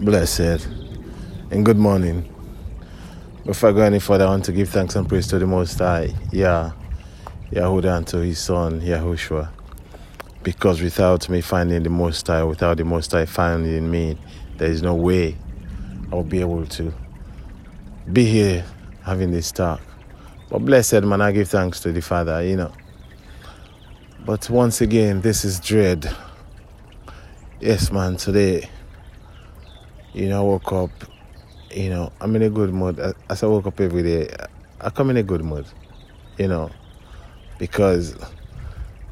Blessed 0.00 0.66
and 1.50 1.64
good 1.64 1.76
morning. 1.76 2.28
Before 3.44 3.68
I 3.68 3.72
go 3.72 3.82
any 3.82 4.00
further, 4.00 4.24
I 4.24 4.30
want 4.30 4.44
to 4.46 4.52
give 4.52 4.70
thanks 4.70 4.96
and 4.96 5.08
praise 5.08 5.28
to 5.28 5.38
the 5.38 5.46
Most 5.46 5.78
High, 5.78 6.12
yeah, 6.32 6.72
Yahudah, 7.52 7.98
and 7.98 8.06
to 8.08 8.16
His 8.18 8.38
Son, 8.40 8.80
Yahushua. 8.80 9.50
Because 10.42 10.80
without 10.80 11.28
me 11.28 11.40
finding 11.40 11.82
the 11.82 11.90
Most 11.90 12.26
High, 12.26 12.42
without 12.42 12.78
the 12.78 12.84
Most 12.84 13.12
High 13.12 13.26
finding 13.26 13.90
me, 13.90 14.16
there 14.56 14.70
is 14.70 14.82
no 14.82 14.94
way 14.94 15.36
I'll 16.10 16.24
be 16.24 16.40
able 16.40 16.66
to 16.66 16.92
be 18.12 18.24
here 18.24 18.64
having 19.04 19.30
this 19.30 19.52
talk. 19.52 19.80
But 20.48 20.60
blessed 20.60 21.02
man, 21.02 21.20
I 21.20 21.30
give 21.32 21.48
thanks 21.48 21.80
to 21.80 21.92
the 21.92 22.02
Father, 22.02 22.42
you 22.42 22.56
know. 22.56 22.72
But 24.24 24.48
once 24.50 24.80
again, 24.80 25.20
this 25.20 25.44
is 25.44 25.60
dread. 25.60 26.10
Yes, 27.60 27.92
man, 27.92 28.16
today 28.16 28.68
you 30.14 30.28
know, 30.28 30.40
I 30.40 30.44
woke 30.44 30.72
up, 30.72 30.90
you 31.70 31.88
know, 31.88 32.12
I'm 32.20 32.36
in 32.36 32.42
a 32.42 32.50
good 32.50 32.72
mood. 32.72 32.98
As 33.28 33.42
I 33.42 33.46
woke 33.46 33.66
up 33.66 33.80
every 33.80 34.02
day, 34.02 34.34
I 34.80 34.90
come 34.90 35.10
in 35.10 35.16
a 35.16 35.22
good 35.22 35.42
mood, 35.42 35.66
you 36.38 36.48
know, 36.48 36.70
because 37.58 38.14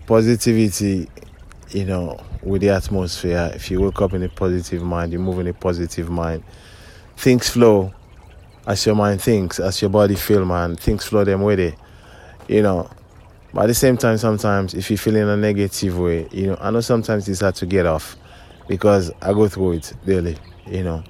positivity, 0.06 1.08
you 1.70 1.84
know, 1.86 2.20
with 2.42 2.60
the 2.60 2.70
atmosphere, 2.70 3.50
if 3.54 3.70
you 3.70 3.80
wake 3.80 4.00
up 4.02 4.12
in 4.12 4.22
a 4.22 4.28
positive 4.28 4.82
mind, 4.82 5.12
you 5.12 5.18
move 5.18 5.38
in 5.38 5.46
a 5.46 5.54
positive 5.54 6.10
mind, 6.10 6.42
things 7.16 7.48
flow 7.48 7.92
as 8.66 8.84
your 8.84 8.94
mind 8.94 9.22
thinks, 9.22 9.58
as 9.58 9.80
your 9.80 9.90
body 9.90 10.14
feel, 10.14 10.44
man, 10.44 10.76
things 10.76 11.04
flow 11.04 11.24
them 11.24 11.42
with 11.42 11.60
it, 11.60 11.74
you 12.46 12.62
know. 12.62 12.90
But 13.54 13.62
at 13.62 13.66
the 13.68 13.74
same 13.74 13.96
time, 13.96 14.18
sometimes 14.18 14.74
if 14.74 14.90
you 14.90 14.98
feel 14.98 15.16
in 15.16 15.28
a 15.28 15.36
negative 15.36 15.98
way, 15.98 16.28
you 16.30 16.48
know, 16.48 16.58
I 16.60 16.70
know 16.70 16.80
sometimes 16.80 17.26
it's 17.28 17.40
hard 17.40 17.54
to 17.56 17.66
get 17.66 17.86
off 17.86 18.16
because 18.68 19.10
I 19.22 19.32
go 19.32 19.48
through 19.48 19.72
it 19.72 19.92
daily 20.04 20.36
you 20.70 20.82
know. 20.82 21.02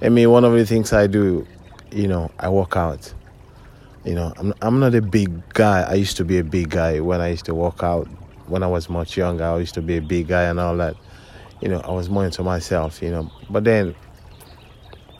I 0.00 0.08
mean, 0.08 0.30
one 0.30 0.44
of 0.44 0.52
the 0.52 0.66
things 0.66 0.92
I 0.92 1.06
do, 1.06 1.46
you 1.92 2.08
know, 2.08 2.30
I 2.38 2.48
work 2.48 2.76
out. 2.76 3.12
You 4.04 4.14
know, 4.14 4.32
I'm 4.36 4.52
I'm 4.62 4.80
not 4.80 4.94
a 4.94 5.02
big 5.02 5.48
guy. 5.50 5.82
I 5.82 5.94
used 5.94 6.16
to 6.16 6.24
be 6.24 6.38
a 6.38 6.44
big 6.44 6.70
guy 6.70 6.98
when 7.00 7.20
I 7.20 7.28
used 7.28 7.44
to 7.44 7.54
work 7.54 7.82
out. 7.82 8.08
When 8.46 8.62
I 8.62 8.66
was 8.66 8.88
much 8.88 9.16
younger, 9.16 9.44
I 9.44 9.58
used 9.58 9.74
to 9.74 9.82
be 9.82 9.96
a 9.96 10.02
big 10.02 10.28
guy 10.28 10.42
and 10.44 10.58
all 10.58 10.76
that. 10.78 10.96
You 11.60 11.68
know, 11.68 11.80
I 11.80 11.92
was 11.92 12.10
more 12.10 12.24
into 12.24 12.42
myself. 12.42 13.00
You 13.00 13.10
know, 13.10 13.30
but 13.48 13.62
then 13.64 13.94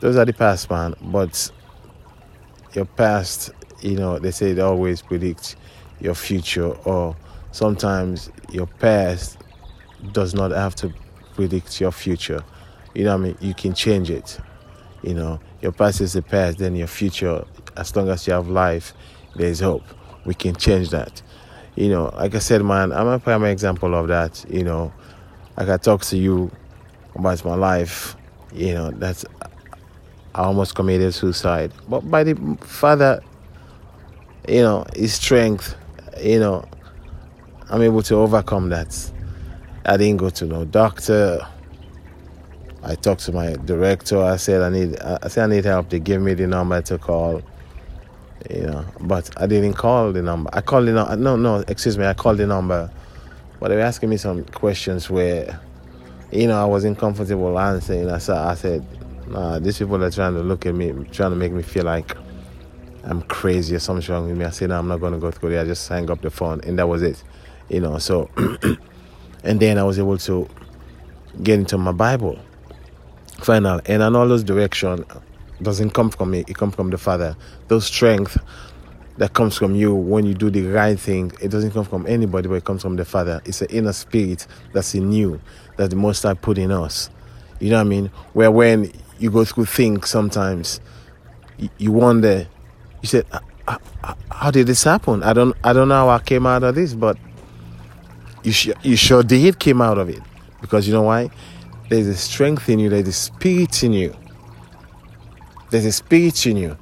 those 0.01 0.17
are 0.17 0.25
the 0.25 0.33
past, 0.33 0.69
man. 0.69 0.95
But 1.01 1.49
your 2.73 2.85
past, 2.85 3.51
you 3.81 3.95
know, 3.95 4.19
they 4.19 4.31
say 4.31 4.51
it 4.51 4.59
always 4.59 5.01
predicts 5.01 5.55
your 6.01 6.15
future, 6.15 6.71
or 6.85 7.15
sometimes 7.51 8.29
your 8.51 8.67
past 8.67 9.37
does 10.11 10.33
not 10.33 10.51
have 10.51 10.75
to 10.75 10.93
predict 11.35 11.79
your 11.79 11.91
future. 11.91 12.43
You 12.93 13.05
know 13.05 13.17
what 13.17 13.21
I 13.21 13.23
mean? 13.29 13.37
You 13.41 13.53
can 13.53 13.73
change 13.73 14.09
it. 14.09 14.39
You 15.01 15.13
know, 15.13 15.39
your 15.61 15.71
past 15.71 16.01
is 16.01 16.13
the 16.13 16.21
past, 16.21 16.59
then 16.59 16.75
your 16.75 16.87
future, 16.87 17.43
as 17.75 17.95
long 17.95 18.09
as 18.09 18.25
you 18.27 18.33
have 18.33 18.47
life, 18.47 18.93
there's 19.35 19.59
hope. 19.59 19.83
We 20.25 20.33
can 20.33 20.55
change 20.55 20.89
that. 20.89 21.21
You 21.75 21.89
know, 21.89 22.13
like 22.15 22.35
I 22.35 22.39
said, 22.39 22.63
man, 22.63 22.91
I'm 22.91 23.07
a 23.07 23.19
prime 23.19 23.43
example 23.45 23.95
of 23.95 24.07
that. 24.07 24.45
You 24.49 24.63
know, 24.63 24.93
like 25.57 25.69
I 25.69 25.77
talk 25.77 26.01
to 26.03 26.17
you 26.17 26.51
about 27.15 27.43
my 27.43 27.55
life, 27.55 28.15
you 28.53 28.73
know, 28.73 28.91
that's 28.91 29.25
I 30.35 30.43
almost 30.43 30.75
committed 30.75 31.13
suicide. 31.13 31.71
But 31.89 32.09
by 32.09 32.23
the 32.23 32.57
Father, 32.61 33.21
you 34.47 34.61
know, 34.61 34.85
His 34.95 35.13
strength, 35.13 35.75
you 36.21 36.39
know, 36.39 36.65
I'm 37.69 37.81
able 37.81 38.03
to 38.03 38.15
overcome 38.15 38.69
that. 38.69 39.11
I 39.85 39.97
didn't 39.97 40.17
go 40.17 40.29
to 40.29 40.45
no 40.45 40.65
doctor. 40.65 41.45
I 42.85 42.95
talked 42.95 43.21
to 43.25 43.31
my 43.31 43.53
director. 43.53 44.21
I 44.21 44.35
said 44.35 44.61
I 44.61 44.69
need 44.69 44.99
I 44.99 45.27
said 45.29 45.45
I 45.45 45.55
need 45.55 45.65
help. 45.65 45.89
They 45.89 45.99
gave 45.99 46.19
me 46.19 46.33
the 46.33 46.47
number 46.47 46.81
to 46.83 46.97
call. 46.97 47.41
You 48.49 48.63
know, 48.63 48.85
but 48.99 49.29
I 49.41 49.47
didn't 49.47 49.75
call 49.75 50.11
the 50.11 50.21
number. 50.21 50.49
I 50.51 50.59
called 50.59 50.87
the 50.87 50.91
number. 50.91 51.15
No, 51.15 51.37
no, 51.37 51.63
excuse 51.65 51.97
me. 51.97 52.05
I 52.05 52.13
called 52.13 52.39
the 52.39 52.47
number, 52.47 52.91
but 53.59 53.69
they 53.69 53.77
were 53.77 53.81
asking 53.81 54.09
me 54.09 54.17
some 54.17 54.43
questions 54.43 55.09
where, 55.09 55.61
you 56.29 56.47
know, 56.47 56.61
I 56.61 56.65
wasn't 56.65 56.97
comfortable 56.97 57.57
answering. 57.57 58.09
I 58.09 58.17
said, 58.17 58.35
I 58.35 58.55
said, 58.55 58.85
nah, 59.27 59.59
these 59.59 59.77
people 59.77 60.03
are 60.03 60.11
trying 60.11 60.33
to 60.33 60.41
look 60.41 60.65
at 60.65 60.75
me, 60.75 60.91
trying 61.13 61.29
to 61.29 61.37
make 61.37 61.53
me 61.53 61.63
feel 61.63 61.85
like 61.85 62.17
I'm 63.05 63.21
crazy 63.21 63.75
or 63.75 63.79
something 63.79 64.13
wrong 64.13 64.27
with 64.27 64.37
me. 64.37 64.43
I 64.43 64.49
said, 64.49 64.67
no, 64.67 64.79
I'm 64.79 64.89
not 64.89 64.99
going 64.99 65.13
to 65.13 65.19
go 65.19 65.31
through 65.31 65.51
there. 65.51 65.61
I 65.61 65.65
just 65.65 65.87
hang 65.87 66.11
up 66.11 66.21
the 66.21 66.29
phone, 66.29 66.59
and 66.65 66.77
that 66.79 66.89
was 66.89 67.01
it. 67.01 67.23
You 67.69 67.79
know, 67.79 67.97
so, 67.97 68.29
and 69.45 69.57
then 69.61 69.77
I 69.77 69.83
was 69.83 69.99
able 69.99 70.17
to 70.17 70.49
get 71.41 71.59
into 71.59 71.77
my 71.77 71.93
Bible 71.93 72.37
final 73.43 73.81
and 73.85 74.01
those 74.01 74.43
direction 74.43 75.05
doesn't 75.61 75.91
come 75.91 76.09
from 76.09 76.31
me 76.31 76.43
it 76.47 76.55
comes 76.57 76.75
from 76.75 76.89
the 76.89 76.97
father. 76.97 77.35
Those 77.67 77.85
strength 77.85 78.37
that 79.17 79.33
comes 79.33 79.55
from 79.57 79.75
you 79.75 79.93
when 79.93 80.25
you 80.25 80.33
do 80.33 80.49
the 80.49 80.63
right 80.63 80.99
thing 80.99 81.31
it 81.41 81.49
doesn't 81.49 81.71
come 81.71 81.85
from 81.85 82.05
anybody 82.07 82.47
but 82.47 82.55
it 82.55 82.65
comes 82.65 82.81
from 82.81 82.95
the 82.95 83.05
father. 83.05 83.41
It's 83.45 83.61
an 83.61 83.69
inner 83.69 83.93
spirit 83.93 84.47
that's 84.73 84.95
in 84.95 85.11
you 85.11 85.39
that 85.77 85.89
the 85.89 85.95
most 85.95 86.23
high 86.23 86.33
put 86.33 86.57
in 86.57 86.71
us. 86.71 87.09
You 87.59 87.69
know 87.69 87.77
what 87.77 87.81
i 87.81 87.89
mean? 87.89 88.07
Where 88.33 88.51
when 88.51 88.91
you 89.19 89.31
go 89.31 89.45
through 89.45 89.65
things 89.65 90.09
sometimes 90.09 90.81
you, 91.77 91.91
wonder 91.91 92.47
you 93.01 93.07
said 93.07 93.25
ah, 93.31 93.39
ah, 93.67 93.79
ah, 94.03 94.15
how 94.31 94.51
did 94.51 94.67
this 94.67 94.83
happen? 94.83 95.23
I 95.23 95.33
don't 95.33 95.55
i 95.63 95.71
don't 95.73 95.87
know 95.87 96.07
how 96.07 96.09
i 96.09 96.19
came 96.19 96.45
out 96.47 96.63
of 96.63 96.75
this 96.75 96.93
but 96.93 97.17
you, 98.43 98.51
sh- 98.51 98.71
you 98.81 98.95
sure 98.95 99.23
did 99.23 99.59
came 99.59 99.81
out 99.81 99.97
of 99.97 100.09
it. 100.09 100.21
Because 100.61 100.87
you 100.87 100.93
know 100.93 101.03
why 101.03 101.29
there's 101.89 102.07
a 102.07 102.15
strength 102.15 102.69
in 102.69 102.79
you, 102.79 102.89
there's 102.89 103.07
a 103.07 103.13
spirit 103.13 103.83
in 103.83 103.93
you. 103.93 104.15
There's 105.69 105.85
a 105.85 105.91
spirit 105.91 106.45
in 106.45 106.57
you 106.57 106.77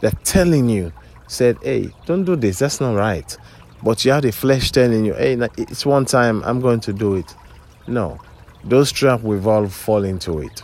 that 0.00 0.24
telling 0.24 0.68
you, 0.68 0.92
said, 1.26 1.58
hey, 1.62 1.90
don't 2.06 2.24
do 2.24 2.36
this, 2.36 2.58
that's 2.58 2.80
not 2.80 2.94
right. 2.94 3.36
But 3.82 4.04
you 4.04 4.12
have 4.12 4.22
the 4.22 4.32
flesh 4.32 4.72
telling 4.72 5.04
you, 5.04 5.14
hey, 5.14 5.36
it's 5.56 5.84
one 5.84 6.04
time, 6.04 6.42
I'm 6.44 6.60
going 6.60 6.80
to 6.80 6.92
do 6.92 7.14
it. 7.16 7.34
No, 7.86 8.18
those 8.64 8.90
traps 8.92 9.22
we've 9.22 9.46
all 9.46 9.68
fall 9.68 10.04
into 10.04 10.40
it. 10.40 10.62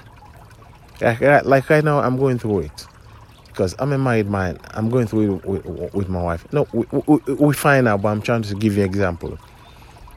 Like, 1.00 1.20
like 1.44 1.68
right 1.70 1.84
now, 1.84 2.00
I'm 2.00 2.16
going 2.16 2.38
through 2.38 2.60
it 2.60 2.86
because 3.46 3.74
I'm 3.78 3.92
a 3.92 3.98
married 3.98 4.28
man. 4.28 4.58
I'm 4.72 4.90
going 4.90 5.06
through 5.06 5.36
it 5.36 5.44
with, 5.44 5.94
with 5.94 6.08
my 6.08 6.22
wife. 6.22 6.52
No, 6.52 6.66
we, 6.72 6.86
we, 7.06 7.34
we 7.34 7.54
find 7.54 7.86
out, 7.86 8.02
but 8.02 8.08
I'm 8.08 8.22
trying 8.22 8.42
to 8.42 8.54
give 8.54 8.76
you 8.76 8.82
an 8.82 8.88
example 8.88 9.38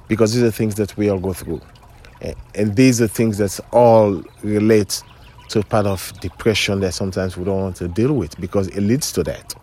because 0.08 0.34
these 0.34 0.44
are 0.44 0.52
things 0.52 0.76
that 0.76 0.96
we 0.98 1.10
all 1.10 1.20
go 1.20 1.34
through. 1.34 1.62
Eh, 2.22 2.34
and 2.56 2.76
these 2.76 3.02
are 3.02 3.08
things 3.08 3.38
that 3.38 3.60
all 3.72 4.24
relate 4.44 5.04
to 5.50 5.64
part 5.64 5.86
of 5.86 6.12
depression 6.20 6.80
that 6.82 6.94
sometimes 6.94 7.38
we 7.38 7.46
don't 7.46 7.62
want 7.62 7.76
to 7.78 7.88
deal 7.88 8.14
with 8.14 8.40
because 8.40 8.68
it 8.70 8.82
leads 8.82 9.12
to 9.14 9.24
that. 9.24 9.54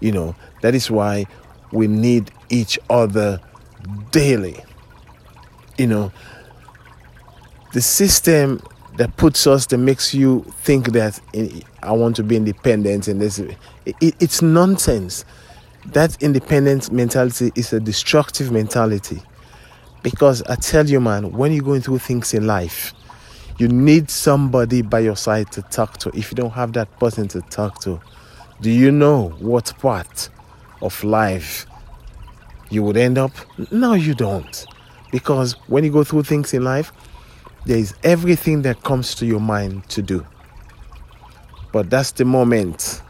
You 0.00 0.12
know, 0.12 0.34
that 0.62 0.74
is 0.74 0.90
why 0.90 1.26
we 1.72 1.86
need 1.86 2.30
each 2.50 2.78
other 2.90 3.40
daily. 4.10 4.58
You 5.78 5.86
know, 5.86 6.12
the 7.72 7.80
system 7.80 8.60
that 8.96 9.16
puts 9.16 9.46
us 9.46 9.66
that 9.66 9.78
makes 9.78 10.14
you 10.14 10.44
think 10.60 10.92
that 10.92 11.20
eh, 11.34 11.60
I 11.82 11.92
want 11.92 12.16
to 12.16 12.22
be 12.22 12.36
independent 12.36 13.08
and 13.08 13.20
this 13.20 13.38
eh, 13.38 13.54
it, 13.84 14.14
it's 14.20 14.40
nonsense. 14.40 15.24
That 15.86 16.22
independent 16.22 16.90
mentality 16.90 17.52
is 17.54 17.72
a 17.72 17.80
destructive 17.80 18.50
mentality. 18.50 19.20
Because 20.04 20.42
I 20.42 20.56
tell 20.56 20.86
you, 20.86 21.00
man, 21.00 21.32
when 21.32 21.50
you're 21.50 21.64
going 21.64 21.80
through 21.80 21.98
things 21.98 22.34
in 22.34 22.46
life, 22.46 22.92
you 23.56 23.68
need 23.68 24.10
somebody 24.10 24.82
by 24.82 25.00
your 25.00 25.16
side 25.16 25.50
to 25.52 25.62
talk 25.62 25.96
to. 25.98 26.10
If 26.10 26.30
you 26.30 26.36
don't 26.36 26.50
have 26.50 26.74
that 26.74 26.98
person 27.00 27.26
to 27.28 27.40
talk 27.40 27.80
to, 27.80 27.98
do 28.60 28.70
you 28.70 28.92
know 28.92 29.30
what 29.38 29.72
part 29.78 30.28
of 30.82 31.02
life 31.02 31.64
you 32.68 32.82
would 32.82 32.98
end 32.98 33.16
up? 33.16 33.32
No, 33.70 33.94
you 33.94 34.14
don't. 34.14 34.66
Because 35.10 35.54
when 35.68 35.84
you 35.84 35.90
go 35.90 36.04
through 36.04 36.24
things 36.24 36.52
in 36.52 36.64
life, 36.64 36.92
there 37.64 37.78
is 37.78 37.94
everything 38.04 38.60
that 38.62 38.82
comes 38.82 39.14
to 39.14 39.24
your 39.24 39.40
mind 39.40 39.88
to 39.88 40.02
do. 40.02 40.26
But 41.72 41.88
that's 41.88 42.12
the 42.12 42.26
moment 42.26 43.00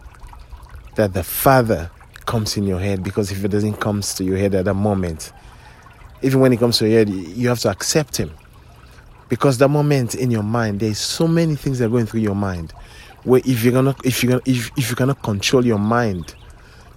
that 0.94 1.12
the 1.12 1.24
Father 1.24 1.90
comes 2.24 2.56
in 2.56 2.64
your 2.64 2.78
head 2.78 3.02
because 3.02 3.32
if 3.32 3.44
it 3.44 3.48
doesn't 3.48 3.80
come 3.80 4.00
to 4.00 4.22
your 4.22 4.36
head 4.36 4.54
at 4.54 4.66
that 4.66 4.74
moment, 4.74 5.32
even 6.24 6.40
when 6.40 6.52
it 6.54 6.58
comes 6.58 6.78
to 6.78 6.88
your 6.88 6.98
head, 7.00 7.10
you 7.10 7.48
have 7.48 7.58
to 7.60 7.70
accept 7.70 8.16
him. 8.16 8.30
Because 9.28 9.58
the 9.58 9.68
moment 9.68 10.14
in 10.14 10.30
your 10.30 10.42
mind, 10.42 10.80
there's 10.80 10.98
so 10.98 11.28
many 11.28 11.54
things 11.54 11.78
that 11.78 11.86
are 11.86 11.90
going 11.90 12.06
through 12.06 12.20
your 12.20 12.34
mind. 12.34 12.72
Where 13.24 13.42
if 13.44 13.62
you're 13.62 13.72
gonna 13.72 13.94
if 14.04 14.22
you're 14.22 14.30
gonna 14.30 14.42
if, 14.46 14.70
if 14.76 14.90
you 14.90 14.96
cannot 14.96 15.22
control 15.22 15.64
your 15.64 15.78
mind 15.78 16.34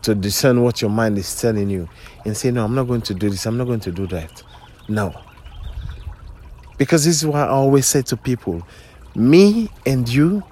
to 0.04 0.16
discern 0.16 0.64
what 0.64 0.82
your 0.82 0.90
mind 0.90 1.18
is 1.18 1.40
telling 1.40 1.70
you 1.70 1.90
and 2.26 2.36
say, 2.36 2.52
No, 2.52 2.64
I'm 2.64 2.74
not 2.74 2.86
going 2.88 3.02
to 3.02 3.14
do 3.14 3.30
this, 3.30 3.46
I'm 3.46 3.58
not 3.58 3.66
going 3.66 3.82
to 3.82 3.92
do 3.92 4.08
that. 4.08 4.44
No. 4.88 5.14
Because 6.78 7.04
this 7.04 7.18
is 7.18 7.26
why 7.26 7.42
I 7.44 7.48
always 7.48 7.86
say 7.86 8.02
to 8.04 8.18
people, 8.18 8.66
me 9.16 9.70
and 9.86 10.08
you, 10.08 10.44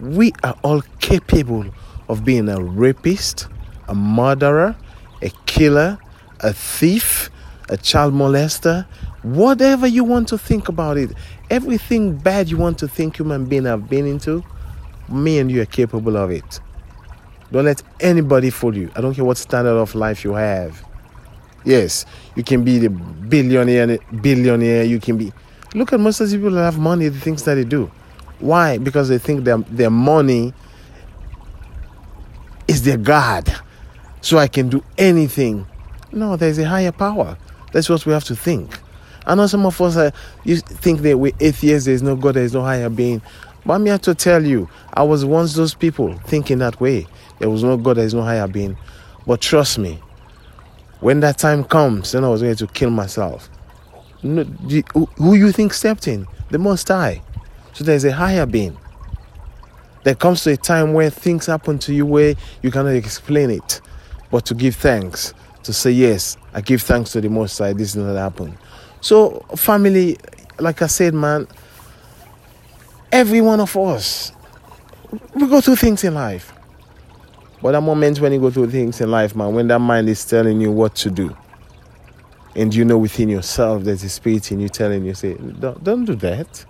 we 0.00 0.32
are 0.42 0.56
all 0.64 0.82
capable 1.00 1.66
of 2.08 2.24
being 2.24 2.48
a 2.48 2.60
rapist, 2.60 3.46
a 3.86 3.94
murderer, 3.94 4.74
a 5.22 5.30
killer, 5.46 5.98
a 6.40 6.52
thief, 6.52 7.30
a 7.68 7.76
child 7.76 8.14
molester, 8.14 8.86
whatever 9.22 9.86
you 9.86 10.04
want 10.04 10.28
to 10.28 10.38
think 10.38 10.68
about 10.68 10.96
it, 10.96 11.10
Everything 11.50 12.16
bad 12.16 12.48
you 12.48 12.56
want 12.56 12.78
to 12.78 12.88
think 12.88 13.18
human 13.18 13.44
being 13.44 13.66
have 13.66 13.88
been 13.88 14.06
into, 14.06 14.42
me 15.08 15.38
and 15.38 15.50
you 15.50 15.60
are 15.60 15.66
capable 15.66 16.16
of 16.16 16.30
it. 16.30 16.60
Don't 17.52 17.66
let 17.66 17.82
anybody 18.00 18.50
fool 18.50 18.76
you. 18.76 18.90
I 18.96 19.02
don't 19.02 19.14
care 19.14 19.24
what 19.24 19.36
standard 19.36 19.76
of 19.76 19.94
life 19.94 20.24
you 20.24 20.32
have. 20.32 20.82
Yes, 21.64 22.06
you 22.34 22.42
can 22.42 22.64
be 22.64 22.78
the 22.78 22.88
billionaire, 22.88 23.98
billionaire. 24.20 24.84
You 24.84 24.98
can 25.00 25.18
be. 25.18 25.32
Look 25.74 25.92
at 25.92 26.00
most 26.00 26.20
of 26.20 26.30
the 26.30 26.36
people 26.36 26.50
that 26.52 26.64
have 26.64 26.78
money. 26.78 27.08
The 27.08 27.20
things 27.20 27.42
that 27.44 27.54
they 27.54 27.64
do. 27.64 27.90
Why? 28.40 28.78
Because 28.78 29.08
they 29.08 29.18
think 29.18 29.44
their 29.44 29.58
their 29.58 29.90
money 29.90 30.52
is 32.66 32.82
their 32.82 32.96
god, 32.96 33.54
so 34.22 34.38
I 34.38 34.48
can 34.48 34.68
do 34.68 34.82
anything. 34.96 35.66
No, 36.10 36.36
there's 36.36 36.58
a 36.58 36.66
higher 36.66 36.92
power. 36.92 37.36
That's 37.74 37.88
what 37.88 38.06
we 38.06 38.12
have 38.12 38.22
to 38.24 38.36
think. 38.36 38.78
I 39.26 39.34
know 39.34 39.48
some 39.48 39.66
of 39.66 39.80
us 39.80 39.96
uh, 39.96 40.12
you 40.44 40.58
think 40.58 41.00
that 41.00 41.18
we're 41.18 41.32
atheists. 41.40 41.86
There's 41.86 42.02
no 42.02 42.14
God. 42.14 42.36
There's 42.36 42.54
no 42.54 42.62
higher 42.62 42.88
being. 42.88 43.20
But 43.66 43.74
I'm 43.74 43.86
here 43.86 43.98
to 43.98 44.14
tell 44.14 44.44
you, 44.44 44.68
I 44.92 45.02
was 45.02 45.24
once 45.24 45.54
those 45.54 45.74
people 45.74 46.16
thinking 46.18 46.58
that 46.58 46.80
way. 46.80 47.08
There 47.40 47.50
was 47.50 47.64
no 47.64 47.76
God, 47.76 47.96
there 47.96 48.04
is 48.04 48.14
no 48.14 48.22
higher 48.22 48.46
being. 48.46 48.76
But 49.26 49.40
trust 49.40 49.78
me, 49.78 49.98
when 51.00 51.18
that 51.20 51.36
time 51.36 51.64
comes, 51.64 52.12
then 52.12 52.22
I 52.22 52.28
was 52.28 52.42
going 52.42 52.54
to 52.54 52.66
kill 52.68 52.90
myself. 52.90 53.50
No, 54.22 54.44
who 55.16 55.34
you 55.34 55.50
think 55.50 55.74
stepped 55.74 56.06
in? 56.06 56.28
The 56.50 56.58
Most 56.58 56.86
High. 56.86 57.22
So 57.72 57.82
there's 57.82 58.04
a 58.04 58.12
higher 58.12 58.46
being. 58.46 58.78
There 60.04 60.14
comes 60.14 60.44
to 60.44 60.52
a 60.52 60.56
time 60.56 60.92
where 60.92 61.10
things 61.10 61.46
happen 61.46 61.80
to 61.80 61.92
you 61.92 62.06
where 62.06 62.36
you 62.62 62.70
cannot 62.70 62.94
explain 62.94 63.50
it, 63.50 63.80
but 64.30 64.46
to 64.46 64.54
give 64.54 64.76
thanks, 64.76 65.34
to 65.64 65.72
say, 65.72 65.90
Yes, 65.90 66.36
I 66.52 66.60
give 66.60 66.82
thanks 66.82 67.12
to 67.12 67.20
the 67.20 67.28
Most 67.28 67.58
High, 67.58 67.72
this 67.72 67.92
did 67.92 68.04
not 68.04 68.16
happen. 68.16 68.56
So, 69.00 69.40
family, 69.56 70.16
like 70.58 70.80
I 70.82 70.86
said, 70.86 71.14
man, 71.14 71.46
every 73.12 73.40
one 73.40 73.60
of 73.60 73.76
us, 73.76 74.32
we 75.34 75.46
go 75.46 75.60
through 75.60 75.76
things 75.76 76.04
in 76.04 76.14
life. 76.14 76.52
But 77.60 77.72
there 77.72 77.78
are 77.78 77.82
moments 77.82 78.20
when 78.20 78.32
you 78.32 78.40
go 78.40 78.50
through 78.50 78.70
things 78.70 79.00
in 79.00 79.10
life, 79.10 79.34
man, 79.34 79.54
when 79.54 79.68
that 79.68 79.78
mind 79.78 80.08
is 80.08 80.24
telling 80.24 80.60
you 80.60 80.70
what 80.70 80.94
to 80.96 81.10
do. 81.10 81.34
And 82.56 82.74
you 82.74 82.84
know 82.84 82.98
within 82.98 83.28
yourself 83.28 83.84
there's 83.84 84.04
a 84.04 84.08
spirit 84.08 84.52
in 84.52 84.60
you 84.60 84.68
telling 84.68 85.04
you, 85.04 85.14
say, 85.14 85.34
don't, 85.34 85.82
don't 85.82 86.04
do 86.04 86.14
that. 86.16 86.64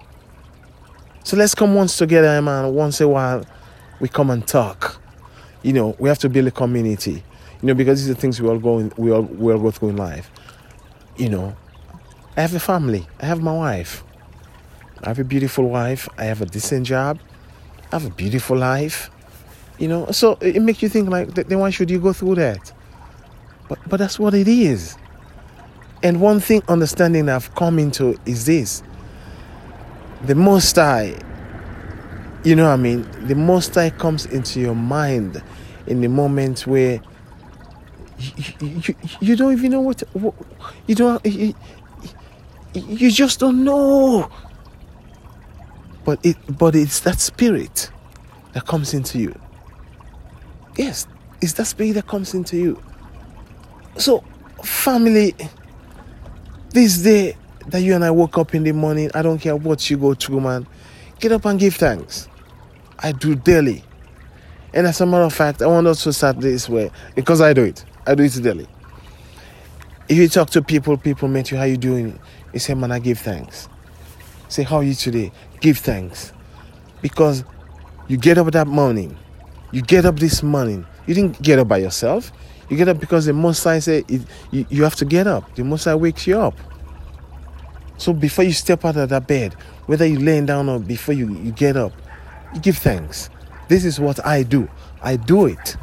So 1.24 1.36
let's 1.36 1.54
come 1.54 1.74
once 1.74 1.96
together, 1.96 2.40
man. 2.42 2.72
Once 2.74 3.00
a 3.00 3.08
while, 3.08 3.44
we 3.98 4.08
come 4.08 4.30
and 4.30 4.46
talk. 4.46 5.00
You 5.62 5.72
know, 5.72 5.96
we 5.98 6.08
have 6.08 6.18
to 6.18 6.28
build 6.28 6.46
a 6.46 6.50
community. 6.50 7.22
You 7.64 7.68
know, 7.68 7.74
because 7.74 8.04
these 8.04 8.14
are 8.14 8.20
things 8.20 8.42
we 8.42 8.46
all 8.46 8.58
go 8.58 8.78
in, 8.78 8.92
we 8.98 9.10
all 9.10 9.22
we 9.22 9.50
all 9.50 9.58
go 9.58 9.70
through 9.70 9.88
in 9.88 9.96
life. 9.96 10.30
You 11.16 11.30
know, 11.30 11.56
I 12.36 12.42
have 12.42 12.54
a 12.54 12.60
family. 12.60 13.06
I 13.20 13.24
have 13.24 13.40
my 13.40 13.56
wife. 13.56 14.04
I 15.02 15.08
have 15.08 15.18
a 15.18 15.24
beautiful 15.24 15.70
wife. 15.70 16.06
I 16.18 16.24
have 16.24 16.42
a 16.42 16.44
decent 16.44 16.86
job. 16.86 17.18
I 17.90 17.96
have 17.96 18.04
a 18.04 18.10
beautiful 18.10 18.58
life. 18.58 19.08
You 19.78 19.88
know, 19.88 20.10
so 20.10 20.36
it 20.42 20.60
makes 20.60 20.82
you 20.82 20.90
think 20.90 21.08
like, 21.08 21.32
then 21.32 21.58
why 21.58 21.70
should 21.70 21.90
you 21.90 21.98
go 21.98 22.12
through 22.12 22.34
that? 22.34 22.70
But 23.70 23.78
but 23.88 23.96
that's 23.96 24.18
what 24.18 24.34
it 24.34 24.46
is. 24.46 24.98
And 26.02 26.20
one 26.20 26.40
thing 26.40 26.62
understanding 26.68 27.30
I've 27.30 27.54
come 27.54 27.78
into 27.78 28.20
is 28.26 28.44
this. 28.44 28.82
The 30.26 30.34
most 30.34 30.76
High, 30.76 31.14
you 32.44 32.56
know 32.56 32.68
I 32.68 32.76
mean? 32.76 33.08
The 33.26 33.34
most 33.34 33.74
High 33.74 33.88
comes 33.88 34.26
into 34.26 34.60
your 34.60 34.74
mind 34.74 35.42
in 35.86 36.02
the 36.02 36.08
moment 36.08 36.66
where 36.66 37.00
you, 38.60 38.82
you, 38.82 38.94
you 39.20 39.36
don't 39.36 39.52
even 39.52 39.70
know 39.72 39.80
what, 39.80 40.00
what 40.12 40.34
you 40.86 40.94
don't 40.94 41.24
you, 41.26 41.54
you 42.74 43.10
just 43.10 43.40
don't 43.40 43.64
know 43.64 44.30
but 46.04 46.18
it 46.24 46.36
but 46.58 46.74
it's 46.74 47.00
that 47.00 47.20
spirit 47.20 47.90
that 48.52 48.66
comes 48.66 48.94
into 48.94 49.18
you 49.18 49.34
Yes, 50.76 51.06
it's 51.40 51.52
that 51.54 51.66
spirit 51.66 51.92
that 51.94 52.06
comes 52.06 52.34
into 52.34 52.56
you. 52.56 52.82
So, 53.96 54.24
family, 54.64 55.34
this 56.70 56.98
day 56.98 57.36
that 57.68 57.80
you 57.80 57.94
and 57.94 58.04
I 58.04 58.10
woke 58.10 58.38
up 58.38 58.54
in 58.54 58.64
the 58.64 58.72
morning, 58.72 59.10
I 59.14 59.22
don't 59.22 59.38
care 59.38 59.54
what 59.54 59.88
you 59.88 59.96
go 59.96 60.14
through, 60.14 60.40
man. 60.40 60.66
Get 61.20 61.30
up 61.30 61.44
and 61.44 61.60
give 61.60 61.76
thanks. 61.76 62.28
I 62.98 63.12
do 63.12 63.36
daily. 63.36 63.84
And 64.72 64.86
as 64.88 65.00
a 65.00 65.06
matter 65.06 65.24
of 65.24 65.32
fact, 65.32 65.62
I 65.62 65.66
want 65.66 65.86
us 65.86 66.02
to 66.04 66.12
start 66.12 66.40
this 66.40 66.68
way 66.68 66.90
because 67.14 67.40
I 67.40 67.52
do 67.52 67.62
it. 67.62 67.84
I 68.06 68.14
do 68.14 68.22
it 68.22 68.42
daily. 68.42 68.66
If 70.08 70.18
you 70.18 70.28
talk 70.28 70.50
to 70.50 70.62
people, 70.62 70.96
people 70.98 71.28
meet 71.28 71.50
you, 71.50 71.56
how 71.56 71.64
you 71.64 71.78
doing? 71.78 72.18
You 72.52 72.58
say, 72.58 72.74
man, 72.74 72.92
I 72.92 72.98
give 72.98 73.18
thanks. 73.18 73.68
Say, 74.48 74.62
how 74.62 74.76
are 74.76 74.82
you 74.82 74.94
today? 74.94 75.32
Give 75.60 75.78
thanks. 75.78 76.32
Because 77.00 77.44
you 78.08 78.18
get 78.18 78.36
up 78.36 78.52
that 78.52 78.66
morning, 78.66 79.16
you 79.72 79.80
get 79.80 80.04
up 80.04 80.18
this 80.18 80.42
morning. 80.42 80.86
You 81.06 81.14
didn't 81.14 81.40
get 81.40 81.58
up 81.58 81.68
by 81.68 81.78
yourself. 81.78 82.30
You 82.68 82.76
get 82.76 82.88
up 82.88 83.00
because 83.00 83.26
the 83.26 83.32
Most 83.32 83.64
High 83.64 83.78
said 83.78 84.04
it, 84.08 84.22
you, 84.50 84.66
you 84.68 84.82
have 84.84 84.94
to 84.96 85.04
get 85.04 85.26
up. 85.26 85.54
The 85.54 85.64
Most 85.64 85.84
High 85.84 85.94
wakes 85.94 86.26
you 86.26 86.38
up. 86.38 86.58
So 87.96 88.12
before 88.12 88.44
you 88.44 88.52
step 88.52 88.84
out 88.84 88.96
of 88.96 89.08
that 89.08 89.26
bed, 89.26 89.54
whether 89.86 90.06
you're 90.06 90.20
laying 90.20 90.46
down 90.46 90.68
or 90.68 90.78
before 90.78 91.14
you, 91.14 91.32
you 91.38 91.52
get 91.52 91.76
up, 91.76 91.92
you 92.54 92.60
give 92.60 92.76
thanks. 92.76 93.30
This 93.68 93.84
is 93.84 93.98
what 93.98 94.24
I 94.24 94.42
do. 94.42 94.68
I 95.02 95.16
do 95.16 95.46
it. 95.46 95.76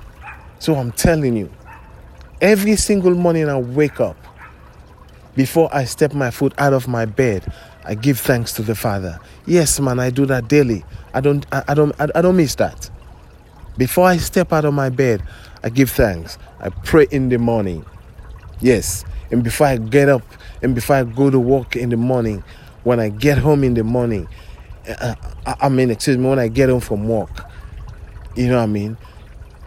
So 0.60 0.76
I'm 0.76 0.92
telling 0.92 1.36
you, 1.36 1.52
every 2.42 2.76
single 2.76 3.14
morning 3.14 3.48
I 3.48 3.58
wake 3.60 4.00
up, 4.00 4.18
before 5.36 5.74
I 5.74 5.86
step 5.86 6.14
my 6.14 6.32
foot 6.32 6.54
out 6.58 6.74
of 6.74 6.88
my 6.88 7.06
bed, 7.06 7.52
I 7.86 7.96
give 7.96 8.20
thanks 8.20 8.52
to 8.54 8.62
the 8.62 8.76
Father. 8.76 9.20
Yes, 9.46 9.80
man, 9.80 10.00
I 10.00 10.10
do 10.10 10.26
that 10.26 10.48
daily. 10.48 10.84
I 11.14 11.22
don't 11.22 11.46
I, 11.52 11.64
I 11.70 11.74
don't 11.74 12.00
I, 12.00 12.08
I 12.16 12.22
don't 12.22 12.36
miss 12.36 12.56
that. 12.56 12.90
Before 13.78 14.06
I 14.06 14.18
step 14.18 14.52
out 14.52 14.66
of 14.66 14.74
my 14.74 14.90
bed, 14.90 15.24
I 15.64 15.70
give 15.70 15.90
thanks. 15.90 16.38
I 16.60 16.70
pray 16.70 17.08
in 17.12 17.30
the 17.30 17.38
morning. 17.38 17.86
Yes. 18.60 19.06
And 19.32 19.44
before 19.44 19.68
I 19.68 19.78
get 19.78 20.10
up 20.10 20.24
and 20.62 20.76
before 20.76 20.98
I 20.98 21.04
go 21.06 21.30
to 21.30 21.40
work 21.40 21.76
in 21.76 21.90
the 21.90 21.98
morning, 21.98 22.44
when 22.84 23.00
I 23.00 23.10
get 23.10 23.38
home 23.38 23.64
in 23.64 23.74
the 23.74 23.84
morning, 23.84 24.28
uh, 24.88 25.16
I 25.46 25.70
mean, 25.70 25.90
excuse 25.90 26.18
me, 26.18 26.28
when 26.28 26.40
I 26.40 26.50
get 26.50 26.70
home 26.70 26.82
from 26.82 27.08
work, 27.08 27.46
you 28.36 28.48
know 28.48 28.58
what 28.58 28.64
I 28.64 28.68
mean? 28.68 28.98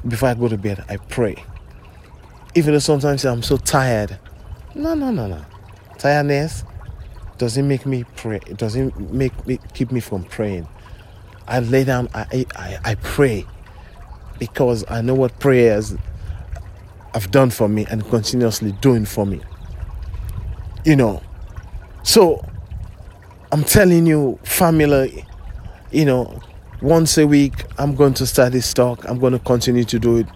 Before 0.07 0.29
I 0.29 0.35
go 0.35 0.49
to 0.49 0.59
bed, 0.59 0.85
I 0.89 0.99
pray. 0.99 1.43
Even 2.55 2.73
though 2.73 2.79
sometimes 2.79 3.25
I'm 3.25 3.43
so 3.43 3.57
tired. 3.57 4.19
No, 4.75 4.95
no, 4.95 5.11
no, 5.11 5.27
no. 5.27 5.45
Tiredness 5.99 6.65
doesn't 7.39 7.67
make 7.67 7.87
me 7.87 8.05
pray. 8.17 8.41
It 8.47 8.57
doesn't 8.57 9.13
make 9.13 9.47
me 9.47 9.59
keep 9.73 9.91
me 9.91 10.01
from 10.01 10.25
praying. 10.25 10.69
I 11.47 11.61
lay 11.61 11.85
down, 11.85 12.09
I, 12.15 12.47
I, 12.57 12.79
I 12.85 12.95
pray 12.97 13.47
because 14.39 14.85
I 14.89 15.01
know 15.03 15.15
what 15.15 15.39
prayers 15.39 15.95
have 17.13 17.31
done 17.31 17.51
for 17.51 17.69
me 17.69 17.87
and 17.91 18.05
continuously 18.09 18.73
doing 18.73 19.05
for 19.05 19.27
me. 19.27 19.41
You 20.85 20.97
know, 20.97 21.23
so 22.03 22.45
I'm 23.53 23.65
telling 23.65 24.07
you, 24.07 24.39
family, 24.43 25.25
you 25.91 26.05
know, 26.05 26.41
once 26.83 27.17
a 27.19 27.27
week 27.27 27.65
I'm 27.79 27.95
going 27.95 28.15
to 28.15 28.27
start 28.27 28.53
this 28.53 28.75
talk. 28.75 29.09
I'm 29.09 29.19
going 29.19 29.33
to 29.33 29.39
continue 29.39 29.85
to 29.85 29.99
do 29.99 30.19
it. 30.19 30.27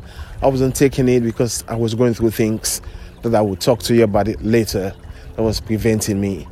I 0.40 0.47
wasn't 0.47 0.76
taking 0.76 1.09
it 1.09 1.21
because 1.21 1.64
I 1.66 1.75
was 1.75 1.95
going 1.95 2.14
through 2.14 2.30
things 2.30 2.80
that 3.23 3.35
I 3.35 3.40
would 3.40 3.61
talk 3.61 3.80
to 3.80 3.95
you 3.95 4.04
about 4.04 4.28
it 4.28 4.40
later 4.42 4.95
that 5.35 5.42
was 5.42 5.61
preventing 5.61 6.21
me. 6.21 6.47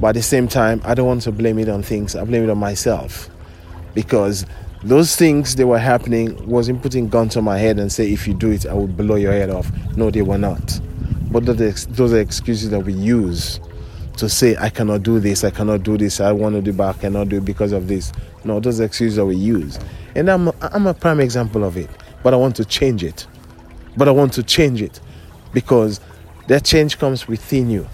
But 0.00 0.08
at 0.08 0.14
the 0.14 0.22
same 0.22 0.48
time, 0.48 0.80
I 0.84 0.94
don't 0.94 1.06
want 1.06 1.22
to 1.22 1.32
blame 1.32 1.58
it 1.58 1.68
on 1.68 1.82
things. 1.82 2.16
I 2.16 2.24
blame 2.24 2.42
it 2.42 2.50
on 2.50 2.58
myself 2.58 3.30
because 3.94 4.46
those 4.82 5.14
things 5.14 5.56
they 5.56 5.64
were 5.64 5.78
happening 5.78 6.48
wasn't 6.48 6.82
putting 6.82 7.08
gun 7.08 7.28
to 7.28 7.42
my 7.42 7.58
head 7.58 7.78
and 7.78 7.92
say 7.92 8.10
if 8.10 8.26
you 8.26 8.32
do 8.32 8.50
it 8.50 8.64
i 8.66 8.72
will 8.72 8.86
blow 8.86 9.16
your 9.16 9.32
head 9.32 9.50
off. 9.50 9.70
No 9.96 10.10
they 10.10 10.22
were 10.22 10.38
not. 10.38 10.80
But 11.30 11.44
those 11.44 12.12
are 12.12 12.18
excuses 12.18 12.70
that 12.70 12.80
we 12.80 12.94
use 12.94 13.60
to 14.16 14.28
say 14.28 14.56
i 14.58 14.68
cannot 14.68 15.02
do 15.02 15.20
this 15.20 15.44
i 15.44 15.50
cannot 15.50 15.82
do 15.82 15.96
this 15.96 16.20
i 16.20 16.32
want 16.32 16.54
to 16.54 16.60
do 16.60 16.72
but 16.72 16.96
i 16.96 16.98
cannot 16.98 17.28
do 17.28 17.36
it 17.36 17.44
because 17.44 17.72
of 17.72 17.88
this. 17.88 18.12
No 18.42 18.58
those 18.58 18.80
excuses 18.80 19.16
that 19.16 19.26
we 19.26 19.36
use. 19.36 19.78
And 20.14 20.30
i'm 20.30 20.50
i'm 20.62 20.86
a 20.86 20.94
prime 20.94 21.20
example 21.20 21.62
of 21.62 21.76
it 21.76 21.90
but 22.22 22.34
i 22.34 22.36
want 22.36 22.56
to 22.56 22.64
change 22.64 23.02
it. 23.04 23.26
But 23.96 24.08
i 24.08 24.10
want 24.10 24.32
to 24.34 24.42
change 24.42 24.82
it 24.82 25.00
because 25.52 26.00
that 26.48 26.64
change 26.64 26.98
comes 26.98 27.28
within 27.28 27.70
you. 27.70 27.86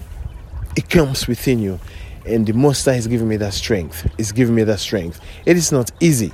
It 0.76 0.88
comes 0.88 1.26
within 1.26 1.58
you. 1.58 1.78
And 2.24 2.46
the 2.46 2.52
most 2.52 2.84
high 2.84 2.94
is 2.94 3.06
giving 3.06 3.28
me 3.28 3.36
that 3.36 3.54
strength. 3.54 4.10
It's 4.18 4.32
giving 4.32 4.54
me 4.54 4.64
that 4.64 4.80
strength. 4.80 5.20
It 5.44 5.56
is 5.56 5.70
not 5.72 5.90
easy. 6.00 6.32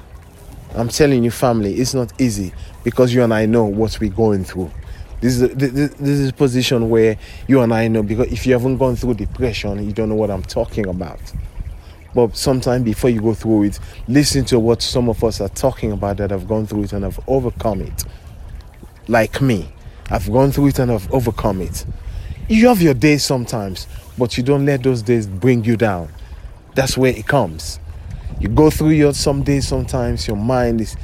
I'm 0.74 0.88
telling 0.88 1.22
you, 1.22 1.30
family, 1.30 1.74
it's 1.74 1.94
not 1.94 2.18
easy 2.20 2.52
because 2.82 3.12
you 3.12 3.22
and 3.22 3.34
I 3.34 3.46
know 3.46 3.64
what 3.64 3.98
we're 4.00 4.10
going 4.10 4.44
through. 4.44 4.70
This 5.20 5.40
is 5.40 5.54
this 5.54 5.98
is 6.00 6.30
a 6.30 6.32
position 6.32 6.88
where 6.88 7.16
you 7.46 7.60
and 7.60 7.72
I 7.72 7.88
know 7.88 8.02
because 8.02 8.32
if 8.32 8.46
you 8.46 8.54
haven't 8.54 8.78
gone 8.78 8.96
through 8.96 9.14
depression, 9.14 9.84
you 9.84 9.92
don't 9.92 10.08
know 10.08 10.14
what 10.16 10.30
I'm 10.30 10.42
talking 10.42 10.88
about. 10.88 11.20
But 12.14 12.36
sometimes 12.36 12.84
before 12.84 13.10
you 13.10 13.20
go 13.20 13.34
through 13.34 13.64
it, 13.64 13.78
listen 14.06 14.44
to 14.46 14.58
what 14.58 14.82
some 14.82 15.08
of 15.08 15.22
us 15.24 15.40
are 15.40 15.48
talking 15.48 15.92
about 15.92 16.18
that 16.18 16.30
have 16.30 16.46
gone 16.46 16.66
through 16.66 16.84
it 16.84 16.92
and 16.92 17.04
have 17.04 17.18
overcome 17.26 17.80
it. 17.80 18.04
Like 19.08 19.40
me, 19.40 19.72
I've 20.10 20.30
gone 20.30 20.52
through 20.52 20.68
it 20.68 20.78
and 20.78 20.92
I've 20.92 21.12
overcome 21.12 21.62
it. 21.62 21.84
You 22.48 22.68
have 22.68 22.82
your 22.82 22.94
days 22.94 23.24
sometimes, 23.24 23.86
but 24.18 24.36
you 24.36 24.42
don't 24.42 24.66
let 24.66 24.82
those 24.82 25.02
days 25.02 25.26
bring 25.26 25.64
you 25.64 25.76
down. 25.76 26.12
That's 26.74 26.96
where 26.96 27.12
it 27.12 27.26
comes. 27.26 27.80
You 28.40 28.48
go 28.48 28.70
through 28.70 28.90
your 28.90 29.14
some 29.14 29.42
days 29.42 29.68
sometimes 29.68 30.26
your 30.26 30.36
mind 30.36 30.80
is 30.80 30.96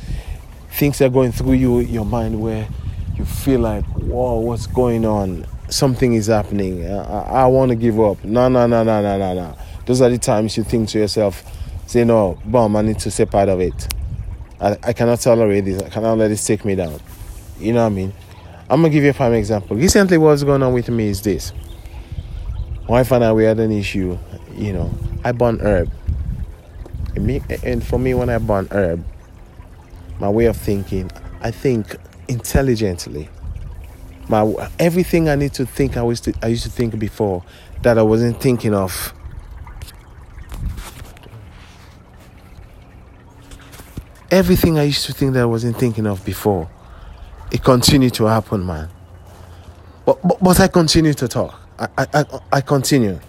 things 0.70 1.00
are 1.00 1.08
going 1.08 1.32
through 1.32 1.52
you 1.52 1.80
your 1.80 2.04
mind 2.04 2.40
where 2.40 2.68
you 3.16 3.24
feel 3.24 3.60
like, 3.60 3.84
whoa, 3.84 4.38
what's 4.38 4.66
going 4.66 5.04
on? 5.04 5.46
Something 5.68 6.14
is 6.14 6.28
happening. 6.28 6.86
I, 6.86 7.42
I 7.42 7.46
want 7.46 7.70
to 7.70 7.76
give 7.76 8.00
up. 8.00 8.22
No, 8.24 8.48
no, 8.48 8.66
no, 8.66 8.82
no, 8.84 9.02
no, 9.02 9.18
no, 9.18 9.34
no. 9.34 9.58
Those 9.88 10.02
are 10.02 10.10
the 10.10 10.18
times 10.18 10.54
you 10.58 10.64
think 10.64 10.90
to 10.90 10.98
yourself, 10.98 11.42
say, 11.86 12.04
no, 12.04 12.38
bomb, 12.44 12.76
I 12.76 12.82
need 12.82 12.98
to 12.98 13.10
step 13.10 13.34
out 13.34 13.48
of 13.48 13.58
it. 13.58 13.88
I, 14.60 14.76
I 14.82 14.92
cannot 14.92 15.18
tolerate 15.20 15.64
this. 15.64 15.80
I 15.82 15.88
cannot 15.88 16.18
let 16.18 16.28
this 16.28 16.46
take 16.46 16.62
me 16.66 16.74
down. 16.74 17.00
You 17.58 17.72
know 17.72 17.80
what 17.80 17.92
I 17.92 17.94
mean? 17.94 18.12
I'm 18.68 18.82
gonna 18.82 18.90
give 18.90 19.02
you 19.02 19.08
a 19.08 19.14
prime 19.14 19.32
example. 19.32 19.78
Recently, 19.78 20.18
what's 20.18 20.42
going 20.42 20.62
on 20.62 20.74
with 20.74 20.90
me 20.90 21.08
is 21.08 21.22
this. 21.22 21.54
My 22.82 22.96
wife 22.96 23.10
and 23.12 23.24
I 23.24 23.32
we 23.32 23.44
had 23.44 23.58
an 23.60 23.72
issue. 23.72 24.18
You 24.54 24.74
know, 24.74 24.90
I 25.24 25.32
burn 25.32 25.58
herb. 25.60 25.90
And 27.16 27.82
for 27.82 27.98
me, 27.98 28.12
when 28.12 28.28
I 28.28 28.36
burn 28.36 28.68
herb, 28.70 29.02
my 30.20 30.28
way 30.28 30.44
of 30.44 30.56
thinking, 30.58 31.10
I 31.40 31.50
think 31.50 31.96
intelligently. 32.28 33.30
My 34.28 34.68
everything 34.78 35.30
I 35.30 35.34
need 35.34 35.54
to 35.54 35.64
think, 35.64 35.96
I 35.96 36.04
used 36.04 36.24
to 36.24 36.34
I 36.42 36.48
used 36.48 36.64
to 36.64 36.70
think 36.70 36.98
before 36.98 37.42
that 37.80 37.96
I 37.96 38.02
wasn't 38.02 38.38
thinking 38.38 38.74
of. 38.74 39.14
Everything 44.30 44.78
I 44.78 44.84
used 44.84 45.06
to 45.06 45.12
think 45.12 45.34
that 45.34 45.42
I 45.42 45.46
wasn't 45.46 45.76
thinking 45.76 46.06
of 46.06 46.24
before 46.24 46.68
it 47.50 47.62
continued 47.62 48.14
to 48.14 48.24
happen, 48.24 48.64
man. 48.64 48.88
But, 50.04 50.20
but, 50.26 50.42
but 50.42 50.60
I 50.60 50.68
continue 50.68 51.14
to 51.14 51.28
talk. 51.28 51.60
I, 51.78 51.88
I, 51.96 52.24
I, 52.52 52.60
continue. 52.60 53.20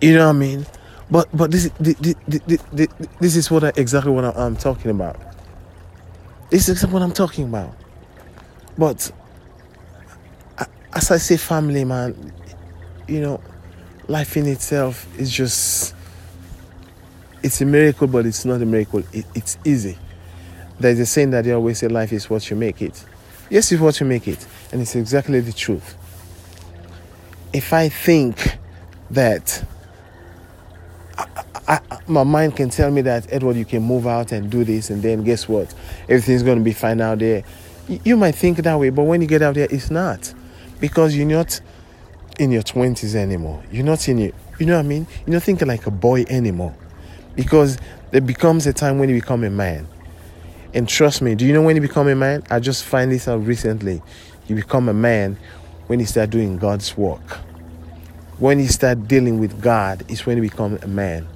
You 0.00 0.14
know 0.14 0.26
what 0.26 0.36
I 0.36 0.38
mean? 0.38 0.66
But 1.10 1.28
but 1.32 1.50
this 1.50 1.70
this, 1.78 1.94
this, 2.26 2.60
this, 2.72 2.88
this 3.20 3.36
is 3.36 3.50
what 3.50 3.62
I, 3.62 3.72
exactly 3.76 4.10
what 4.10 4.24
I, 4.24 4.46
am 4.46 4.56
talking 4.56 4.90
about. 4.90 5.16
This 6.50 6.68
is 6.68 6.84
what 6.86 7.02
I'm 7.02 7.12
talking 7.12 7.44
about. 7.44 7.74
But 8.76 9.12
as 10.92 11.10
I 11.10 11.18
say, 11.18 11.36
family, 11.36 11.84
man, 11.84 12.32
you 13.06 13.20
know, 13.20 13.40
life 14.08 14.36
in 14.36 14.46
itself 14.46 15.06
is 15.18 15.30
just 15.30 15.94
it's 17.42 17.60
a 17.60 17.66
miracle, 17.66 18.06
but 18.06 18.26
it's 18.26 18.44
not 18.44 18.62
a 18.62 18.66
miracle. 18.66 19.02
It, 19.12 19.26
it's 19.34 19.58
easy. 19.64 19.98
There's 20.78 20.98
a 20.98 21.06
saying 21.06 21.30
that 21.30 21.44
they 21.44 21.52
always 21.52 21.78
say, 21.78 21.88
life 21.88 22.12
is 22.12 22.28
what 22.28 22.48
you 22.50 22.56
make 22.56 22.82
it. 22.82 23.04
Yes, 23.50 23.70
it's 23.70 23.80
what 23.80 24.00
you 24.00 24.06
make 24.06 24.26
it. 24.26 24.46
And 24.72 24.80
it's 24.80 24.96
exactly 24.96 25.40
the 25.40 25.52
truth. 25.52 25.96
If 27.52 27.72
I 27.72 27.88
think 27.88 28.56
that 29.10 29.64
I, 31.18 31.26
I, 31.68 31.98
my 32.06 32.24
mind 32.24 32.56
can 32.56 32.70
tell 32.70 32.90
me 32.90 33.02
that, 33.02 33.32
Edward, 33.32 33.56
you 33.56 33.64
can 33.64 33.82
move 33.82 34.06
out 34.06 34.32
and 34.32 34.50
do 34.50 34.64
this, 34.64 34.90
and 34.90 35.02
then 35.02 35.22
guess 35.22 35.48
what? 35.48 35.72
Everything's 36.08 36.42
going 36.42 36.58
to 36.58 36.64
be 36.64 36.72
fine 36.72 37.00
out 37.00 37.18
there. 37.18 37.44
You 37.88 38.16
might 38.16 38.34
think 38.34 38.58
that 38.58 38.78
way, 38.78 38.90
but 38.90 39.02
when 39.04 39.20
you 39.20 39.26
get 39.26 39.42
out 39.42 39.54
there, 39.54 39.68
it's 39.70 39.90
not. 39.90 40.32
Because 40.80 41.14
you're 41.14 41.26
not 41.26 41.60
in 42.38 42.50
your 42.50 42.62
20s 42.62 43.14
anymore. 43.14 43.62
You're 43.70 43.84
not 43.84 44.08
in 44.08 44.18
your, 44.18 44.32
you 44.58 44.66
know 44.66 44.76
what 44.76 44.84
I 44.84 44.88
mean? 44.88 45.06
You're 45.26 45.34
not 45.34 45.42
thinking 45.42 45.68
like 45.68 45.86
a 45.86 45.90
boy 45.90 46.24
anymore. 46.28 46.74
Because 47.34 47.78
there 48.10 48.20
becomes 48.20 48.66
a 48.66 48.72
time 48.72 48.98
when 48.98 49.08
you 49.08 49.14
become 49.14 49.44
a 49.44 49.50
man. 49.50 49.86
And 50.74 50.88
trust 50.88 51.22
me, 51.22 51.34
do 51.34 51.46
you 51.46 51.52
know 51.52 51.62
when 51.62 51.76
you 51.76 51.82
become 51.82 52.08
a 52.08 52.14
man? 52.14 52.42
I 52.50 52.60
just 52.60 52.84
find 52.84 53.10
this 53.10 53.28
out 53.28 53.44
recently. 53.46 54.02
You 54.46 54.56
become 54.56 54.88
a 54.88 54.94
man 54.94 55.36
when 55.86 56.00
you 56.00 56.06
start 56.06 56.30
doing 56.30 56.58
God's 56.58 56.96
work. 56.96 57.38
When 58.38 58.58
you 58.58 58.68
start 58.68 59.06
dealing 59.06 59.38
with 59.38 59.60
God, 59.60 60.04
it's 60.08 60.26
when 60.26 60.36
you 60.36 60.42
become 60.42 60.78
a 60.82 60.86
man. 60.86 61.26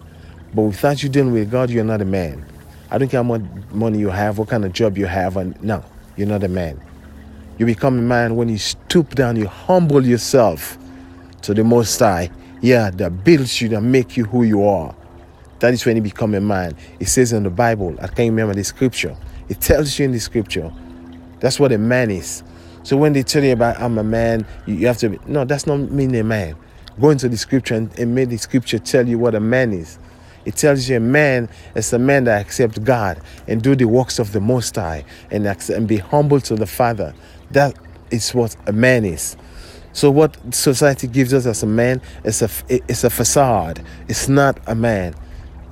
But 0.54 0.62
without 0.62 1.02
you 1.02 1.08
dealing 1.08 1.32
with 1.32 1.50
God, 1.50 1.70
you're 1.70 1.84
not 1.84 2.00
a 2.00 2.06
man. 2.06 2.44
I 2.90 2.98
don't 2.98 3.08
care 3.08 3.18
how 3.18 3.24
much 3.24 3.42
money 3.70 3.98
you 3.98 4.10
have, 4.10 4.38
what 4.38 4.48
kind 4.48 4.64
of 4.64 4.72
job 4.72 4.96
you 4.96 5.06
have, 5.06 5.36
and 5.36 5.60
no, 5.62 5.84
you're 6.16 6.28
not 6.28 6.42
a 6.42 6.48
man. 6.48 6.80
You 7.58 7.66
become 7.66 7.98
a 7.98 8.02
man 8.02 8.36
when 8.36 8.48
you 8.48 8.58
stoop 8.58 9.14
down, 9.14 9.36
you 9.36 9.46
humble 9.46 10.04
yourself 10.04 10.78
to 11.42 11.54
the 11.54 11.64
Most 11.64 11.98
High. 11.98 12.30
Yeah, 12.60 12.90
that 12.90 13.24
builds 13.24 13.60
you, 13.60 13.68
that 13.70 13.82
make 13.82 14.16
you 14.16 14.24
who 14.24 14.44
you 14.44 14.64
are. 14.64 14.94
That 15.60 15.72
is 15.72 15.84
when 15.86 15.96
you 15.96 16.02
become 16.02 16.34
a 16.34 16.40
man. 16.40 16.76
It 17.00 17.08
says 17.08 17.32
in 17.32 17.42
the 17.42 17.50
Bible, 17.50 17.94
I 18.00 18.08
can't 18.08 18.30
remember 18.30 18.54
the 18.54 18.64
scripture. 18.64 19.16
It 19.48 19.60
tells 19.60 19.98
you 19.98 20.04
in 20.04 20.12
the 20.12 20.20
scripture. 20.20 20.72
That's 21.40 21.58
what 21.58 21.72
a 21.72 21.78
man 21.78 22.10
is. 22.10 22.42
So 22.82 22.96
when 22.96 23.14
they 23.14 23.22
tell 23.22 23.42
you 23.42 23.52
about 23.52 23.80
I'm 23.80 23.98
a 23.98 24.04
man, 24.04 24.46
you, 24.66 24.86
have 24.86 24.98
to 24.98 25.08
be, 25.08 25.18
no, 25.26 25.44
that's 25.44 25.66
not 25.66 25.76
mean 25.78 26.14
a 26.14 26.22
man. 26.22 26.56
Go 27.00 27.10
into 27.10 27.28
the 27.28 27.36
scripture 27.36 27.74
and, 27.74 27.98
and 27.98 28.14
make 28.14 28.28
the 28.28 28.36
scripture 28.36 28.78
tell 28.78 29.06
you 29.06 29.18
what 29.18 29.34
a 29.34 29.40
man 29.40 29.72
is. 29.72 29.98
It 30.44 30.56
tells 30.56 30.88
you 30.88 30.96
a 30.96 31.00
man 31.00 31.48
is 31.74 31.92
a 31.92 31.98
man 31.98 32.24
that 32.24 32.40
accepts 32.40 32.78
God 32.78 33.20
and 33.48 33.60
do 33.60 33.74
the 33.74 33.86
works 33.86 34.18
of 34.18 34.32
the 34.32 34.40
Most 34.40 34.76
High 34.76 35.04
and, 35.30 35.46
accept, 35.46 35.76
and 35.76 35.88
be 35.88 35.96
humble 35.96 36.40
to 36.42 36.54
the 36.54 36.66
Father. 36.66 37.12
That 37.50 37.76
is 38.10 38.32
what 38.32 38.54
a 38.66 38.72
man 38.72 39.04
is. 39.04 39.36
So 39.92 40.10
what 40.10 40.36
society 40.54 41.08
gives 41.08 41.34
us 41.34 41.46
as 41.46 41.62
a 41.62 41.66
man 41.66 42.00
is 42.22 42.42
a, 42.42 42.50
it's 42.68 43.02
a 43.02 43.10
facade. 43.10 43.84
It's 44.08 44.28
not 44.28 44.60
a 44.66 44.74
man 44.74 45.14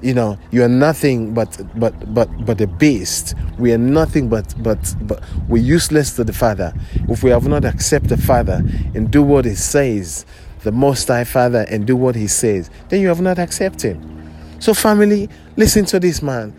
you 0.04 0.12
know 0.12 0.38
you 0.50 0.62
are 0.62 0.68
nothing 0.68 1.32
but 1.32 1.58
but 1.74 2.14
but 2.14 2.28
but 2.44 2.60
a 2.60 2.66
beast. 2.66 3.34
We 3.58 3.72
are 3.72 3.78
nothing 3.78 4.28
but 4.28 4.54
but 4.62 4.94
but 5.02 5.22
we're 5.48 5.62
useless 5.62 6.14
to 6.16 6.24
the 6.24 6.32
father. 6.32 6.74
If 7.08 7.22
we 7.22 7.30
have 7.30 7.48
not 7.48 7.64
accepted 7.64 8.10
the 8.10 8.22
father 8.22 8.62
and 8.94 9.10
do 9.10 9.22
what 9.22 9.46
he 9.46 9.54
says 9.54 10.26
the 10.62 10.72
most 10.72 11.08
high 11.08 11.24
father 11.24 11.66
and 11.68 11.86
do 11.86 11.96
what 11.96 12.14
he 12.14 12.26
says 12.26 12.70
then 12.88 13.00
you 13.00 13.08
have 13.08 13.20
not 13.20 13.38
accepted 13.38 13.96
him. 13.96 14.60
So 14.60 14.74
family 14.74 15.28
listen 15.56 15.86
to 15.86 15.98
this 16.00 16.22
man. 16.22 16.54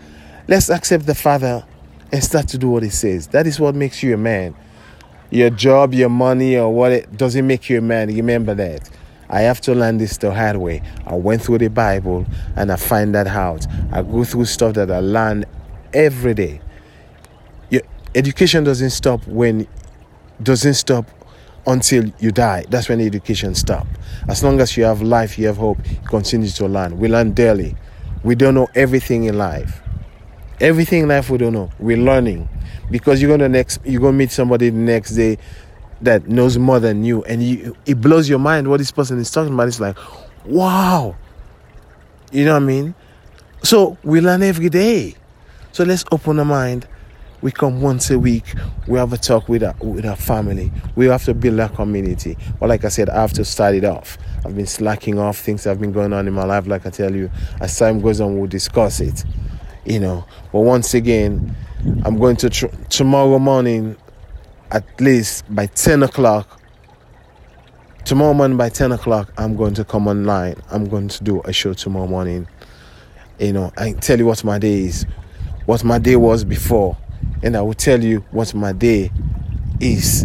Let's 0.48 0.68
accept 0.68 1.06
the 1.06 1.14
father 1.14 1.64
and 2.12 2.22
start 2.22 2.48
to 2.48 2.58
do 2.58 2.68
what 2.68 2.82
he 2.82 2.90
says. 2.90 3.28
That 3.28 3.46
is 3.46 3.58
what 3.60 3.74
makes 3.74 4.02
you 4.02 4.14
a 4.14 4.16
man. 4.16 4.56
Your 5.30 5.50
job 5.50 5.94
your 5.94 6.08
money 6.08 6.56
or 6.56 6.72
what 6.72 6.92
it 6.92 7.16
doesn't 7.16 7.46
make 7.46 7.68
you 7.70 7.78
a 7.78 7.80
man. 7.80 8.08
Remember 8.08 8.54
that 8.54 8.90
I 9.28 9.40
have 9.42 9.60
to 9.62 9.74
learn 9.74 9.98
this 9.98 10.16
the 10.18 10.32
hard 10.32 10.56
way. 10.56 10.82
I 11.06 11.14
went 11.14 11.42
through 11.42 11.58
the 11.58 11.68
Bible 11.68 12.26
and 12.54 12.70
I 12.70 12.76
find 12.76 13.14
that 13.14 13.26
out. 13.26 13.66
I 13.92 14.02
go 14.02 14.24
through 14.24 14.44
stuff 14.46 14.74
that 14.74 14.90
I 14.90 15.00
learn 15.00 15.44
every 15.92 16.34
day. 16.34 16.60
Your 17.70 17.82
education 18.14 18.64
doesn't 18.64 18.90
stop 18.90 19.26
when 19.26 19.66
doesn't 20.42 20.74
stop 20.74 21.06
until 21.66 22.04
you 22.20 22.30
die. 22.30 22.64
That's 22.68 22.88
when 22.88 23.00
education 23.00 23.54
stop. 23.54 23.86
As 24.28 24.42
long 24.44 24.60
as 24.60 24.76
you 24.76 24.84
have 24.84 25.02
life, 25.02 25.38
you 25.38 25.46
have 25.46 25.56
hope, 25.56 25.78
you 25.90 25.96
continue 26.06 26.48
to 26.48 26.66
learn. 26.66 26.98
We 26.98 27.08
learn 27.08 27.32
daily. 27.32 27.74
We 28.22 28.34
don't 28.34 28.54
know 28.54 28.68
everything 28.74 29.24
in 29.24 29.38
life. 29.38 29.80
Everything 30.60 31.02
in 31.02 31.08
life 31.08 31.28
we 31.30 31.38
don't 31.38 31.52
know. 31.52 31.70
We're 31.78 31.96
learning. 31.96 32.48
Because 32.90 33.20
you're 33.20 33.30
gonna 33.30 33.48
next 33.48 33.80
you're 33.84 34.00
gonna 34.00 34.16
meet 34.16 34.30
somebody 34.30 34.70
the 34.70 34.78
next 34.78 35.10
day 35.12 35.38
that 36.02 36.28
knows 36.28 36.58
more 36.58 36.80
than 36.80 37.04
you 37.04 37.24
and 37.24 37.42
you, 37.42 37.76
it 37.86 38.00
blows 38.00 38.28
your 38.28 38.38
mind 38.38 38.68
what 38.68 38.78
this 38.78 38.90
person 38.90 39.18
is 39.18 39.30
talking 39.30 39.54
about. 39.54 39.68
It's 39.68 39.80
like 39.80 39.96
wow. 40.44 41.16
You 42.32 42.44
know 42.44 42.54
what 42.54 42.62
i 42.62 42.66
mean? 42.66 42.94
So 43.62 43.96
we 44.02 44.20
learn 44.20 44.42
every 44.42 44.68
day. 44.68 45.14
So 45.72 45.84
let's 45.84 46.04
open 46.12 46.38
our 46.38 46.44
mind. 46.44 46.86
We 47.42 47.52
come 47.52 47.80
once 47.80 48.10
a 48.10 48.18
week. 48.18 48.44
We 48.86 48.98
have 48.98 49.12
a 49.12 49.18
talk 49.18 49.48
with 49.48 49.62
our, 49.62 49.74
with 49.80 50.06
our 50.06 50.16
family. 50.16 50.72
We 50.96 51.06
have 51.06 51.24
to 51.24 51.34
build 51.34 51.60
our 51.60 51.68
community. 51.68 52.36
But 52.58 52.68
like 52.68 52.84
i 52.84 52.88
said 52.88 53.08
i 53.10 53.20
have 53.20 53.32
to 53.34 53.44
start 53.44 53.74
it 53.74 53.84
off. 53.84 54.18
I've 54.44 54.56
been 54.56 54.66
slacking 54.66 55.18
off. 55.18 55.38
Things 55.38 55.64
have 55.64 55.80
been 55.80 55.92
going 55.92 56.12
on 56.12 56.26
in 56.26 56.34
my 56.34 56.44
life 56.44 56.66
like 56.66 56.86
i 56.86 56.90
tell 56.90 57.14
you. 57.14 57.30
As 57.60 57.76
time 57.78 58.00
goes 58.00 58.20
on 58.20 58.38
we'll 58.38 58.48
discuss 58.48 59.00
it. 59.00 59.24
You 59.84 60.00
know? 60.00 60.26
But 60.52 60.60
once 60.60 60.94
again 60.94 61.54
i'm 62.04 62.18
going 62.18 62.36
to 62.36 62.50
tr- 62.50 62.66
tomorrow 62.88 63.38
morning 63.38 63.96
at 64.70 65.00
least 65.00 65.44
by 65.54 65.66
10 65.66 66.02
o'clock. 66.02 66.60
Tomorrow 68.04 68.34
morning 68.34 68.56
by 68.56 68.68
10 68.68 68.92
o'clock 68.92 69.32
i'm 69.36 69.56
going 69.56 69.74
to 69.74 69.84
come 69.84 70.08
online. 70.08 70.56
I'm 70.70 70.88
going 70.88 71.08
to 71.08 71.24
do 71.24 71.40
a 71.44 71.52
show 71.52 71.72
tomorrow 71.72 72.06
morning. 72.06 72.46
You 73.38 73.52
know 73.52 73.72
i 73.76 73.92
tell 73.92 74.18
you 74.18 74.26
what 74.26 74.42
my 74.44 74.58
day 74.58 74.84
is 74.84 75.04
what 75.66 75.84
my 75.84 75.98
day 75.98 76.16
was 76.16 76.44
before. 76.44 76.96
And 77.42 77.56
i 77.56 77.62
will 77.62 77.74
tell 77.74 78.02
you 78.02 78.20
what 78.30 78.54
my 78.54 78.72
day 78.72 79.10
is 79.80 80.24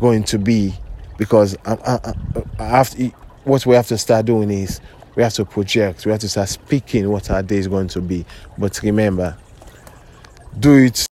going 0.00 0.24
to 0.24 0.38
be 0.38 0.74
because 1.16 1.56
I, 1.64 1.74
I, 1.86 2.14
I 2.58 2.64
have 2.64 2.90
to, 2.90 3.08
what 3.44 3.64
we 3.66 3.74
have 3.74 3.86
to 3.88 3.98
start 3.98 4.26
doing 4.26 4.50
is 4.50 4.80
we 5.14 5.22
have 5.22 5.32
to 5.34 5.44
project 5.44 6.04
we 6.06 6.12
have 6.12 6.20
to 6.20 6.28
start 6.28 6.48
speaking 6.48 7.08
what 7.10 7.30
our 7.30 7.42
day 7.42 7.56
is 7.56 7.68
going 7.68 7.88
to 7.88 8.00
be. 8.00 8.24
But 8.58 8.80
remember 8.82 9.36
do 10.58 10.84
it 10.84 11.06